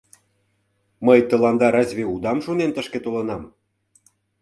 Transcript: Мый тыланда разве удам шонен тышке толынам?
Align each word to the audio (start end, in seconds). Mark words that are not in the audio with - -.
Мый 1.05 1.19
тыланда 1.29 1.67
разве 1.75 2.03
удам 2.13 2.37
шонен 2.45 2.71
тышке 2.75 2.99
толынам? 3.05 3.41